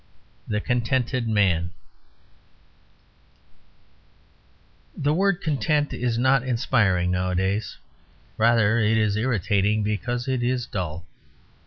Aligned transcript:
THE 0.47 0.59
CONTENTED 0.59 1.27
MAN 1.27 1.69
The 4.97 5.13
word 5.13 5.41
content 5.41 5.93
is 5.93 6.17
not 6.17 6.41
inspiring 6.41 7.11
nowadays; 7.11 7.77
rather 8.35 8.79
it 8.79 8.97
is 8.97 9.15
irritating 9.15 9.83
because 9.83 10.27
it 10.27 10.41
is 10.41 10.65
dull. 10.65 11.05